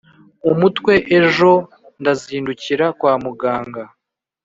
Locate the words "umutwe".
0.51-0.93